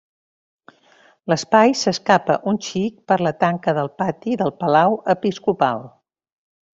L'espai 1.33 1.75
s'escapa 1.81 2.37
un 2.53 2.57
xic 2.69 2.97
per 3.11 3.19
la 3.27 3.33
tanca 3.43 3.75
del 3.81 3.91
pati 4.03 4.39
del 4.43 4.55
Palau 4.65 4.97
Episcopal. 5.19 5.85